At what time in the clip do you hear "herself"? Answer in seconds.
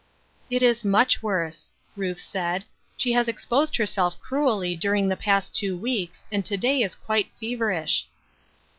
3.75-4.19